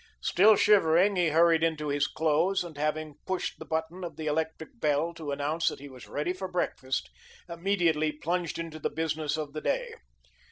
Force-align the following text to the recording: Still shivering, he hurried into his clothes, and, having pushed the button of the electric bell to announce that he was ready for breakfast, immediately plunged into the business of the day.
Still 0.21 0.55
shivering, 0.55 1.15
he 1.15 1.29
hurried 1.29 1.61
into 1.63 1.89
his 1.89 2.07
clothes, 2.07 2.63
and, 2.63 2.75
having 2.75 3.19
pushed 3.27 3.59
the 3.59 3.65
button 3.67 4.03
of 4.03 4.15
the 4.15 4.25
electric 4.25 4.79
bell 4.79 5.13
to 5.13 5.29
announce 5.31 5.67
that 5.67 5.77
he 5.79 5.89
was 5.89 6.07
ready 6.07 6.33
for 6.33 6.47
breakfast, 6.47 7.11
immediately 7.47 8.11
plunged 8.11 8.57
into 8.57 8.79
the 8.79 8.89
business 8.89 9.37
of 9.37 9.53
the 9.53 9.61
day. 9.61 9.93